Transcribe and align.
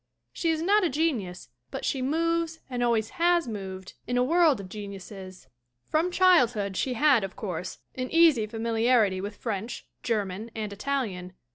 She 0.33 0.49
is 0.49 0.63
not 0.63 0.83
a 0.83 0.89
genius 0.89 1.49
but 1.69 1.85
she 1.85 2.01
moves 2.01 2.59
and 2.71 2.81
always 2.81 3.11
has 3.21 3.47
moved 3.47 3.93
in 4.07 4.17
a 4.17 4.23
world 4.23 4.59
of 4.59 4.67
geniuses. 4.67 5.45
From 5.89 6.09
childhood 6.09 6.75
she 6.75 6.95
had, 6.95 7.23
of 7.23 7.35
course, 7.35 7.77
an 7.93 8.09
easy 8.09 8.47
familiarity 8.47 9.21
with 9.21 9.35
French, 9.37 9.85
Ger 10.01 10.25
man 10.25 10.49
and 10.55 10.73
Italian. 10.73 11.33